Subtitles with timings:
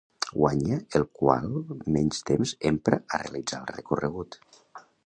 [0.35, 1.45] Guanya el qual
[1.99, 4.43] menys temps empra a realitzar el recorregut.